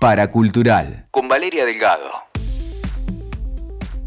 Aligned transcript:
Paracultural 0.00 1.08
con 1.10 1.28
Valeria 1.28 1.66
Delgado. 1.66 2.08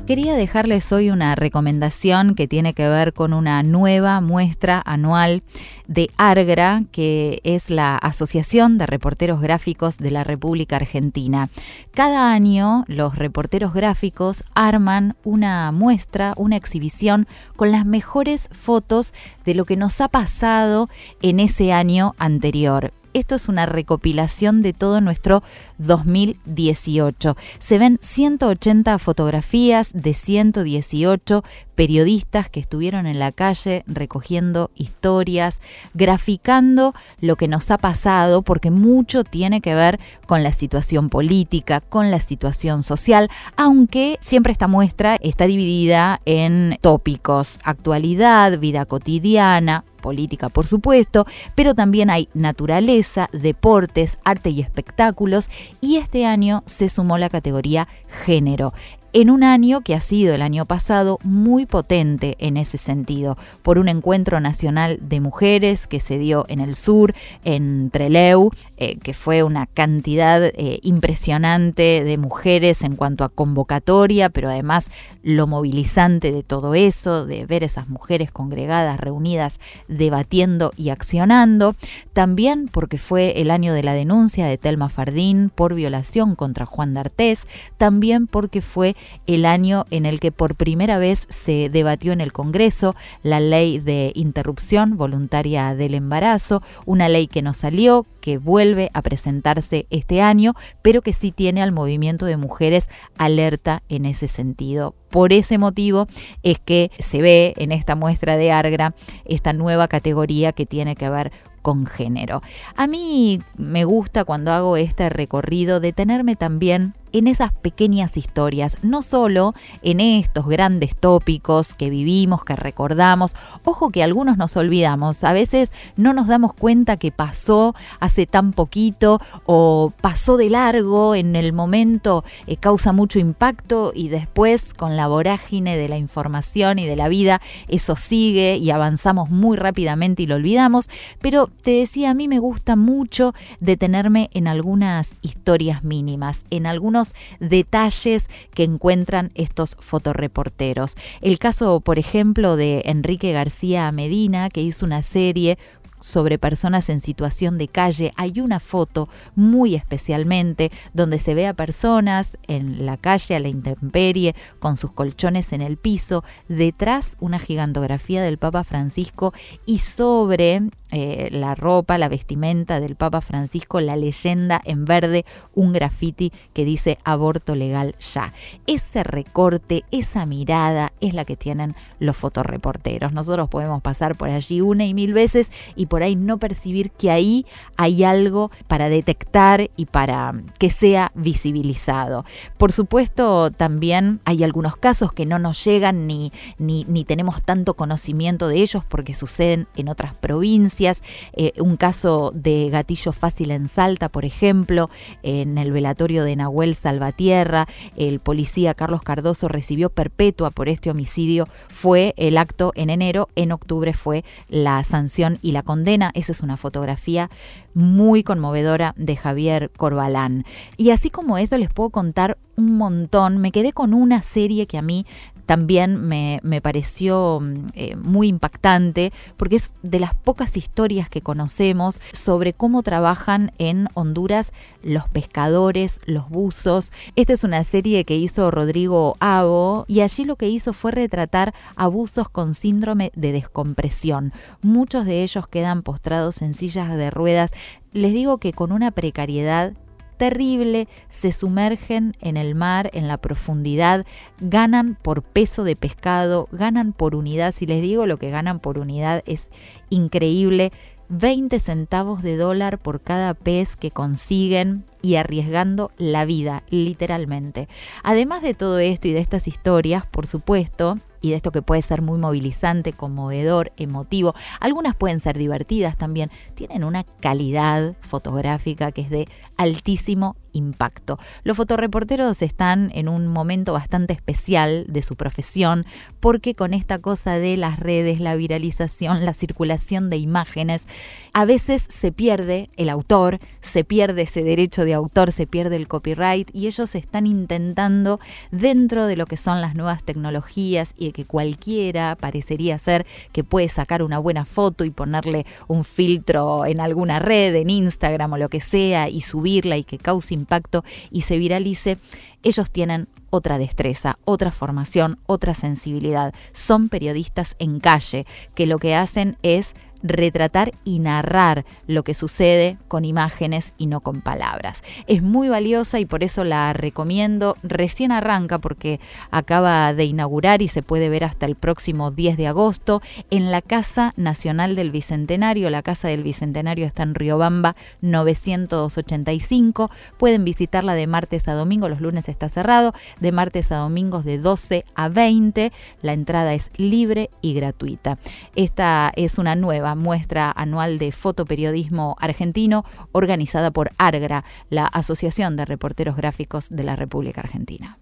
Quería 0.08 0.34
dejarles 0.34 0.92
hoy 0.92 1.12
una 1.12 1.36
recomendación 1.36 2.34
que 2.34 2.48
tiene 2.48 2.74
que 2.74 2.88
ver 2.88 3.14
con 3.14 3.32
una 3.32 3.62
nueva 3.62 4.20
muestra 4.20 4.82
anual 4.84 5.44
de 5.86 6.10
ARGRA, 6.18 6.82
que 6.92 7.42
es 7.44 7.70
la 7.70 7.96
Asociación 7.96 8.80
de 8.80 8.88
Reporteros 8.88 9.40
Gráficos 9.40 10.00
de 10.00 10.10
la 10.10 10.24
República 10.24 10.78
Argentina. 10.78 11.50
Cada 11.94 12.34
año 12.34 12.86
los 12.88 13.16
reporteros 13.16 13.76
gráficos 13.76 14.44
arman 14.56 15.16
una 15.24 15.72
muestra, 15.72 16.34
una 16.38 16.56
exhibición 16.56 17.28
con 17.56 17.72
las 17.72 17.86
mejores 17.86 18.50
fotos 18.52 19.14
de 19.46 19.54
lo 19.54 19.66
que 19.66 19.76
nos 19.76 20.02
ha 20.02 20.08
pasado 20.08 20.90
en 21.22 21.40
ese 21.40 21.72
año 21.72 22.16
anterior 22.18 22.92
esto 23.14 23.36
es 23.36 23.50
una 23.50 23.66
recopilación 23.66 24.62
de 24.62 24.74
todo 24.74 25.02
nuestro 25.02 25.44
2018. 25.78 27.36
Se 27.60 27.78
ven 27.78 28.00
180 28.02 29.00
fotografías 29.00 29.92
de 29.94 30.14
118 30.14 31.44
periodistas 31.76 32.50
que 32.50 32.60
estuvieron 32.60 33.08
en 33.08 33.20
la 33.20 33.32
calle 33.32 33.84
recogiendo 33.88 34.72
historias, 34.76 35.60
graficando 35.94 36.94
lo 37.20 37.36
que 37.36 37.48
nos 37.48 37.72
ha 37.72 37.78
pasado, 37.78 38.42
porque 38.42 38.72
mucho 38.72 39.24
tiene 39.24 39.62
que 39.62 39.76
ver 39.76 40.00
con 40.26 40.44
la 40.44 40.52
situación 40.52 41.10
política, 41.10 41.82
con 41.82 42.12
la 42.12 42.20
situación 42.20 42.84
social, 42.84 43.30
aunque 43.56 44.18
siempre 44.22 44.52
esta 44.54 44.68
muestra 44.68 45.18
está 45.22 45.46
dividida 45.48 46.22
en 46.26 46.78
tópicos, 46.82 47.60
actualidad, 47.64 48.60
vida 48.60 48.86
cotidiana, 48.86 49.84
política 50.04 50.50
por 50.50 50.68
supuesto, 50.68 51.26
pero 51.56 51.74
también 51.74 52.12
hay 52.12 52.30
naturaleza, 52.36 53.30
deportes, 53.34 54.20
arte 54.24 54.52
y 54.52 54.62
espectáculos 54.62 55.50
y 55.82 55.96
este 55.96 56.28
año 56.28 56.62
se 56.68 56.90
sumó 56.90 57.18
la 57.18 57.30
categoría 57.30 57.88
género 58.26 58.74
en 59.14 59.30
un 59.30 59.44
año 59.44 59.82
que 59.82 59.96
ha 59.96 60.02
sido 60.02 60.34
el 60.34 60.42
año 60.42 60.66
pasado 60.66 61.20
muy 61.24 61.66
potente 61.66 62.36
en 62.40 62.58
ese 62.58 62.78
sentido, 62.78 63.38
por 63.62 63.78
un 63.78 63.88
encuentro 63.88 64.40
nacional 64.40 64.98
de 65.02 65.22
mujeres 65.22 65.88
que 65.88 66.00
se 66.00 66.18
dio 66.18 66.46
en 66.50 66.60
el 66.60 66.76
sur, 66.76 67.14
en 67.44 67.92
Treleu, 67.92 68.50
eh, 68.78 68.98
que 68.98 69.14
fue 69.14 69.44
una 69.44 69.68
cantidad 69.68 70.44
eh, 70.44 70.80
impresionante 70.82 72.04
de 72.04 72.18
mujeres 72.18 72.82
en 72.82 72.96
cuanto 72.96 73.24
a 73.24 73.30
convocatoria, 73.30 74.30
pero 74.30 74.50
además 74.50 74.90
lo 75.22 75.48
movilizante 75.48 76.32
de 76.32 76.44
todo 76.44 76.74
eso, 76.74 77.26
de 77.26 77.46
ver 77.46 77.64
esas 77.64 77.88
mujeres 77.88 78.32
congregadas, 78.32 79.00
reunidas, 79.00 79.60
debatiendo 79.88 80.74
y 80.76 80.90
accionando. 80.90 81.76
También 82.14 82.68
porque 82.68 82.98
fue 82.98 83.40
el 83.42 83.52
año 83.52 83.74
de 83.74 83.84
la 83.84 83.94
denuncia 83.94 84.48
de 84.48 84.58
Telma 84.58 84.90
Fardín 84.90 85.52
por 85.54 85.76
violación 85.76 86.36
contra 86.36 86.66
Juan 86.66 86.94
D'Artés, 86.94 87.46
también 87.78 88.28
porque 88.28 88.62
fue 88.62 88.96
el 89.28 89.46
año 89.46 89.86
en 89.92 90.06
el 90.06 90.20
que 90.20 90.32
por 90.32 90.56
primera 90.56 90.98
vez 90.98 91.28
se 91.30 91.70
debatió 91.70 92.14
en 92.14 92.22
el 92.22 92.34
Congreso 92.34 92.96
la 93.22 93.40
ley 93.40 93.80
de 93.80 94.12
interrupción 94.16 94.98
voluntaria 94.98 95.76
del 95.76 95.94
embarazo, 95.94 96.62
una 96.86 97.10
ley 97.10 97.28
que 97.28 97.42
no 97.42 97.54
salió, 97.54 98.06
que 98.22 98.38
vuelve 98.38 98.90
a 98.94 99.02
presentarse 99.02 99.86
este 99.90 100.22
año, 100.22 100.54
pero 100.82 101.02
que 101.02 101.14
sí 101.14 101.32
tiene 101.32 101.62
al 101.62 101.72
movimiento 101.72 102.26
de 102.26 102.38
mujeres 102.38 102.90
alerta 103.18 103.84
en 103.90 104.06
ese 104.06 104.28
sentido. 104.28 104.96
Por 105.10 105.34
ese 105.34 105.58
motivo 105.58 106.08
es 106.42 106.60
que 106.60 106.90
se 107.00 107.22
ve 107.22 107.54
en 107.58 107.72
esta 107.72 107.96
muestra 107.96 108.38
de 108.38 108.52
Argra 108.52 108.96
esta 109.26 109.54
nueva 109.54 109.88
categoría 109.88 110.54
que 110.54 110.66
tiene 110.66 110.96
que 110.96 111.10
ver 111.10 111.32
con 111.62 111.86
género. 111.86 112.44
A 112.76 112.88
mí 112.88 113.42
me 113.58 113.86
gusta 113.86 114.26
cuando 114.26 114.52
hago 114.52 114.78
este 114.78 115.10
recorrido 115.10 115.80
detenerme 115.80 116.36
también 116.36 116.94
en 117.14 117.28
esas 117.28 117.54
pequeñas 117.54 118.18
historias, 118.18 118.78
no 118.82 119.02
solo 119.02 119.54
en 119.84 120.02
estos 120.02 120.48
grandes 120.48 120.96
tópicos 120.96 121.76
que 121.76 121.90
vivimos, 121.90 122.44
que 122.44 122.56
recordamos. 122.56 123.36
Ojo 123.64 123.92
que 123.92 124.04
algunos 124.04 124.38
nos 124.38 124.58
olvidamos, 124.58 125.24
a 125.24 125.32
veces 125.32 125.72
no 125.96 126.14
nos 126.14 126.28
damos 126.28 126.54
cuenta 126.54 126.98
que 126.98 127.12
pasó 127.12 127.76
hace 128.00 128.26
tan 128.26 128.52
poquito 128.52 129.22
o 129.46 129.94
pasó 130.02 130.38
de 130.38 130.50
largo 130.50 131.16
en 131.16 131.36
el 131.36 131.54
momento, 131.54 132.24
eh, 132.48 132.58
causa 132.58 132.92
mucho 132.92 133.20
impacto 133.20 133.94
y 133.96 134.10
después 134.10 134.74
con 134.74 134.98
la 134.98 135.08
vorágine 135.08 135.78
de 135.78 135.88
la 135.88 135.98
información 135.98 136.80
y 136.80 136.88
de 136.88 136.96
la 136.96 137.10
vida, 137.10 137.42
eso 137.68 137.96
sigue 137.96 138.58
y 138.58 138.72
avanzamos 138.72 139.30
muy 139.30 139.56
rápidamente 139.56 140.24
y 140.24 140.28
lo 140.28 140.36
olvidamos. 140.36 140.90
Pero 141.22 141.50
te 141.62 141.72
decía, 141.72 142.10
a 142.10 142.14
mí 142.14 142.28
me 142.28 142.40
gusta 142.40 142.76
mucho 142.76 143.34
detenerme 143.60 144.30
en 144.34 144.48
algunas 144.48 145.12
historias 145.22 145.84
mínimas, 145.84 146.46
en 146.50 146.66
algunos 146.66 147.03
detalles 147.40 148.30
que 148.54 148.64
encuentran 148.64 149.32
estos 149.36 149.76
fotoreporteros. 149.80 150.96
El 151.22 151.40
caso, 151.40 151.82
por 151.82 152.00
ejemplo, 152.00 152.56
de 152.56 152.84
Enrique 152.86 153.32
García 153.32 153.92
Medina, 153.92 154.50
que 154.50 154.62
hizo 154.62 154.86
una 154.86 155.04
serie 155.04 155.58
sobre 156.04 156.38
personas 156.38 156.90
en 156.90 157.00
situación 157.00 157.58
de 157.58 157.70
calle. 157.70 158.12
Hay 158.18 158.42
una 158.42 158.60
foto 158.60 159.08
muy 159.36 159.74
especialmente 159.74 160.70
donde 160.94 161.18
se 161.18 161.34
ve 161.34 161.48
a 161.48 161.54
personas 161.54 162.38
en 162.48 162.86
la 162.86 162.98
calle 162.98 163.36
a 163.36 163.40
la 163.40 163.48
intemperie 163.48 164.36
con 164.60 164.76
sus 164.76 164.92
colchones 164.92 165.54
en 165.54 165.62
el 165.62 165.78
piso, 165.78 166.26
detrás 166.50 167.16
una 167.22 167.40
gigantografía 167.40 168.22
del 168.22 168.38
Papa 168.38 168.66
Francisco 168.66 169.34
y 169.66 169.78
sobre 169.78 170.64
eh, 170.92 171.30
la 171.32 171.56
ropa, 171.56 171.98
la 171.98 172.10
vestimenta 172.10 172.82
del 172.82 172.96
Papa 172.96 173.22
Francisco, 173.22 173.80
la 173.80 173.96
leyenda 173.96 174.62
en 174.66 174.84
verde, 174.84 175.26
un 175.56 175.72
graffiti 175.72 176.32
que 176.54 176.66
dice 176.66 177.00
aborto 177.06 177.56
legal 177.56 177.96
ya. 178.14 178.34
Ese 178.68 179.04
recorte, 179.04 179.86
esa 179.92 180.26
mirada 180.26 180.92
es 181.00 181.14
la 181.14 181.24
que 181.24 181.38
tienen 181.38 181.76
los 182.00 182.18
fotoreporteros. 182.18 183.14
Nosotros 183.14 183.48
podemos 183.48 183.82
pasar 183.82 184.18
por 184.18 184.30
allí 184.30 184.60
una 184.60 184.86
y 184.86 184.94
mil 184.94 185.14
veces 185.14 185.52
y 185.76 185.86
por 185.94 186.02
ahí 186.02 186.16
no 186.16 186.40
percibir 186.40 186.90
que 186.90 187.12
ahí 187.12 187.46
hay 187.78 188.04
algo 188.04 188.50
para 188.68 188.90
detectar 188.90 189.70
y 189.78 189.86
para 189.86 190.34
que 190.58 190.72
sea 190.72 191.12
visibilizado. 191.14 192.26
Por 192.58 192.72
supuesto, 192.72 193.52
también 193.52 194.20
hay 194.26 194.44
algunos 194.44 194.76
casos 194.76 195.14
que 195.14 195.28
no 195.28 195.38
nos 195.38 195.64
llegan 195.64 196.08
ni, 196.08 196.32
ni, 196.58 196.84
ni 196.86 197.06
tenemos 197.06 197.44
tanto 197.44 197.76
conocimiento 197.76 198.48
de 198.48 198.64
ellos 198.64 198.84
porque 198.84 199.14
suceden 199.14 199.68
en 199.76 199.88
otras 199.88 200.16
provincias 200.16 201.04
eh, 201.34 201.54
un 201.60 201.78
caso 201.78 202.32
de 202.34 202.70
gatillo 202.72 203.12
fácil 203.12 203.52
en 203.52 203.68
Salta, 203.68 204.10
por 204.10 204.26
ejemplo, 204.26 204.90
en 205.22 205.60
el 205.60 205.72
velatorio 205.72 206.24
de 206.24 206.36
Nahuel 206.36 206.74
Salvatierra, 206.74 207.68
el 207.98 208.20
policía 208.20 208.74
Carlos 208.74 209.04
Cardoso 209.04 209.48
recibió 209.48 209.92
perpetua 209.92 210.50
por 210.50 210.70
este 210.70 210.90
homicidio, 210.90 211.46
fue 211.70 212.16
el 212.18 212.40
acto 212.40 212.72
en 212.74 212.90
enero, 212.90 213.30
en 213.36 213.52
octubre 213.52 213.94
fue 213.94 214.26
la 214.50 214.84
sanción 214.84 215.38
y 215.44 215.52
la 215.52 215.62
condena. 215.62 215.83
Esa 216.14 216.32
es 216.32 216.42
una 216.42 216.58
fotografía 216.58 217.30
muy 217.74 218.24
conmovedora 218.24 218.94
de 218.98 219.16
Javier 219.16 219.72
Corbalán. 219.76 220.46
Y 220.78 220.92
así 220.92 221.10
como 221.10 221.38
eso 221.38 221.58
les 221.58 221.72
puedo 221.72 221.90
contar 221.90 222.38
un 222.56 222.78
montón, 222.78 223.38
me 223.38 223.52
quedé 223.52 223.74
con 223.74 223.94
una 223.94 224.24
serie 224.24 224.68
que 224.68 224.78
a 224.78 224.82
mí 224.82 225.06
también 225.46 226.02
me, 226.06 226.62
pareció 226.62 227.40
mm, 227.42 227.68
eh, 227.74 227.96
muy 227.96 228.28
impactante 228.28 229.12
porque 229.38 229.58
es 229.58 229.74
de 229.82 230.00
las 230.00 230.16
pocas 230.16 230.56
historias 230.56 231.10
que 231.10 231.22
conocemos 231.22 232.00
sobre 232.14 232.54
cómo 232.54 232.84
trabajan 232.84 233.52
en 233.58 233.88
Honduras 233.94 234.54
los 234.84 235.08
pescadores, 235.10 236.00
los 236.06 236.30
buzos. 236.30 236.92
Esta 237.16 237.34
es 237.34 237.44
una 237.44 237.64
serie 237.64 238.06
que 238.06 238.16
hizo 238.16 238.52
Rodrigo 238.52 239.16
Avo 239.20 239.86
y 239.88 240.02
allí 240.02 240.24
lo 240.24 240.36
que 240.36 240.50
hizo 240.50 240.74
fue 240.74 240.92
retratar 240.92 241.54
abusos 241.76 242.30
con 242.30 242.54
síndrome 242.54 243.12
de 243.16 243.32
descompresión. 243.32 244.34
Muchos 244.62 245.06
de 245.06 245.24
ellos 245.24 245.48
quedan 245.48 245.82
postrados 245.84 246.42
en 246.42 246.54
sillas 246.54 246.96
de 246.96 247.10
ruedas. 247.10 247.52
Les 247.92 248.14
digo 248.14 248.38
que 248.38 248.54
con 248.54 248.72
una 248.72 248.92
precariedad 248.92 249.74
terrible, 250.14 250.88
se 251.10 251.32
sumergen 251.32 252.16
en 252.22 252.38
el 252.38 252.56
mar, 252.56 252.90
en 252.94 253.08
la 253.08 253.18
profundidad, 253.18 254.06
ganan 254.40 254.96
por 255.02 255.24
peso 255.24 255.64
de 255.64 255.76
pescado, 255.76 256.48
ganan 256.52 256.94
por 256.94 257.16
unidad, 257.16 257.54
si 257.54 257.66
les 257.66 257.82
digo 257.82 258.06
lo 258.06 258.18
que 258.18 258.30
ganan 258.30 258.60
por 258.60 258.78
unidad 258.78 259.24
es 259.26 259.50
increíble, 259.90 260.72
20 261.10 261.60
centavos 261.60 262.24
de 262.24 262.38
dólar 262.38 262.80
por 262.80 263.02
cada 263.02 263.34
pez 263.34 263.76
que 263.76 263.92
consiguen 263.92 264.84
y 265.02 265.16
arriesgando 265.16 265.92
la 265.98 266.26
vida, 266.26 266.64
literalmente. 266.70 267.68
Además 268.04 268.42
de 268.42 268.54
todo 268.54 268.80
esto 268.80 269.08
y 269.08 269.12
de 269.12 269.20
estas 269.20 269.48
historias, 269.48 270.08
por 270.08 270.26
supuesto, 270.26 270.96
y 271.24 271.30
de 271.30 271.38
esto 271.38 271.52
que 271.52 271.62
puede 271.62 271.82
ser 271.82 272.02
muy 272.02 272.20
movilizante, 272.20 272.92
conmovedor, 272.92 273.72
emotivo. 273.78 274.36
Algunas 274.60 274.94
pueden 274.94 275.22
ser 275.22 275.38
divertidas 275.38 275.98
también. 275.98 276.30
Tienen 276.54 276.84
una 276.84 277.06
calidad 277.06 277.96
fotográfica 278.02 278.92
que 278.92 279.02
es 279.02 279.10
de 279.10 279.30
altísimo 279.56 280.36
impacto. 280.52 281.18
Los 281.44 281.56
fotoreporteros 281.56 282.42
están 282.42 282.92
en 282.94 283.08
un 283.08 283.28
momento 283.28 283.72
bastante 283.72 284.12
especial 284.12 284.86
de 284.90 285.02
su 285.02 285.16
profesión 285.16 285.86
porque 286.20 286.56
con 286.56 286.74
esta 286.74 287.00
cosa 287.00 287.40
de 287.40 287.56
las 287.56 287.80
redes, 287.80 288.20
la 288.20 288.36
viralización, 288.36 289.24
la 289.24 289.34
circulación 289.34 290.10
de 290.10 290.18
imágenes, 290.18 290.84
a 291.32 291.46
veces 291.46 291.88
se 291.90 292.12
pierde 292.12 292.70
el 292.76 292.90
autor, 292.90 293.40
se 293.62 293.86
pierde 293.86 294.24
ese 294.24 294.44
derecho 294.44 294.84
de 294.84 294.94
autor, 294.94 295.32
se 295.32 295.48
pierde 295.48 295.78
el 295.78 295.88
copyright 295.88 296.50
y 296.54 296.68
ellos 296.68 296.96
están 296.96 297.28
intentando 297.28 298.20
dentro 298.52 299.06
de 299.08 299.16
lo 299.16 299.26
que 299.26 299.38
son 299.38 299.62
las 299.62 299.74
nuevas 299.74 300.04
tecnologías 300.04 300.94
y 300.98 301.13
que 301.14 301.24
cualquiera 301.26 302.18
parecería 302.20 302.78
ser 302.78 303.06
que 303.32 303.44
puede 303.44 303.70
sacar 303.70 304.04
una 304.04 304.20
buena 304.20 304.44
foto 304.44 304.84
y 304.84 304.90
ponerle 304.90 305.46
un 305.68 305.86
filtro 305.86 306.66
en 306.66 306.82
alguna 306.82 307.20
red, 307.20 307.56
en 307.56 307.70
Instagram 307.70 308.34
o 308.34 308.38
lo 308.38 308.50
que 308.50 308.60
sea 308.60 309.08
y 309.08 309.22
subirla 309.22 309.78
y 309.78 309.84
que 309.84 309.98
cause 309.98 310.34
impacto 310.34 310.84
y 311.12 311.22
se 311.22 311.38
viralice, 311.38 311.98
ellos 312.42 312.70
tienen 312.72 313.08
otra 313.30 313.58
destreza, 313.58 314.20
otra 314.26 314.52
formación, 314.52 315.18
otra 315.26 315.54
sensibilidad. 315.54 316.34
Son 316.54 316.90
periodistas 316.90 317.56
en 317.58 317.80
calle 317.80 318.28
que 318.54 318.68
lo 318.68 318.78
que 318.78 318.96
hacen 318.96 319.38
es 319.42 319.74
retratar 320.04 320.72
y 320.84 321.00
narrar 321.00 321.66
lo 321.88 322.04
que 322.04 322.14
sucede 322.14 322.78
con 322.88 323.06
imágenes 323.06 323.74
y 323.78 323.88
no 323.88 324.02
con 324.02 324.22
palabras. 324.22 324.84
Es 325.08 325.24
muy 325.24 325.50
valiosa 325.50 326.00
y 326.00 326.06
por 326.06 326.24
eso 326.24 326.44
la 326.44 326.74
recomiendo. 326.74 327.56
Recién 327.64 328.12
arranca 328.12 328.60
porque 328.60 329.00
acaba 329.32 329.94
de 329.94 330.06
inaugurar 330.06 330.62
y 330.62 330.68
se 330.68 330.84
puede 330.84 331.10
ver 331.10 331.24
hasta 331.24 331.46
el 331.46 331.56
próximo 331.56 332.12
10 332.12 332.38
de 332.38 332.48
agosto 332.48 333.02
en 333.30 333.52
la 333.52 333.62
Casa 333.62 334.14
Nacional 334.18 334.76
del 334.76 334.92
Bicentenario. 334.92 335.70
La 335.70 335.82
Casa 335.82 336.10
del 336.10 336.24
Bicentenario 336.24 336.86
está 336.86 337.04
en 337.04 337.16
Riobamba 337.16 337.76
985. 338.02 339.90
Pueden 340.18 340.44
visitarla 340.44 340.94
de 340.96 341.08
martes 341.08 341.48
a 341.48 341.54
domingo, 341.54 341.88
los 341.90 342.02
lunes 342.02 342.28
está 342.30 342.50
cerrado, 342.50 342.94
de 343.20 343.32
martes 343.32 343.72
a 343.72 343.78
domingos 343.78 344.26
de 344.26 344.38
12 344.38 344.86
a 344.96 345.10
20. 345.10 345.72
La 346.02 346.14
entrada 346.14 346.54
es 346.54 346.72
libre 346.78 347.30
y 347.42 347.54
gratuita. 347.54 348.18
Esta 348.56 349.12
es 349.16 349.38
una 349.38 349.56
nueva 349.56 349.93
muestra 349.96 350.52
anual 350.56 350.98
de 350.98 351.12
fotoperiodismo 351.12 352.16
argentino 352.20 352.86
organizada 353.12 353.72
por 353.72 353.92
ARGRA, 353.98 354.44
la 354.70 354.86
Asociación 354.86 355.56
de 355.56 355.66
Reporteros 355.66 356.16
Gráficos 356.16 356.68
de 356.70 356.84
la 356.84 356.96
República 356.96 357.42
Argentina. 357.42 358.00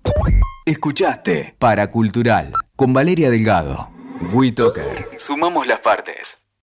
Escuchaste 0.65 1.55
Paracultural 1.57 2.53
con 2.75 2.93
Valeria 2.93 3.29
Delgado. 3.29 3.89
WeToker. 4.33 5.09
Sumamos 5.17 5.65
las 5.65 5.79
partes. 5.79 6.40